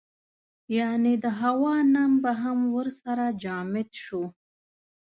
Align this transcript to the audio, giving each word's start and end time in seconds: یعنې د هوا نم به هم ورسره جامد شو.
یعنې 0.77 1.13
د 1.23 1.25
هوا 1.41 1.75
نم 1.93 2.11
به 2.23 2.31
هم 2.41 2.59
ورسره 2.75 3.25
جامد 3.43 3.89
شو. 4.03 4.23